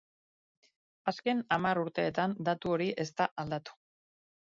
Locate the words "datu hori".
2.51-2.91